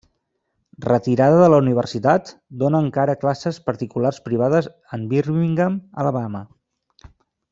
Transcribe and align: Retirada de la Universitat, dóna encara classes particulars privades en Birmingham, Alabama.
Retirada 0.85 1.41
de 1.43 1.49
la 1.53 1.59
Universitat, 1.63 2.31
dóna 2.63 2.79
encara 2.85 3.15
classes 3.25 3.61
particulars 3.67 4.19
privades 4.31 4.71
en 4.99 5.07
Birmingham, 5.13 5.79
Alabama. 6.05 6.43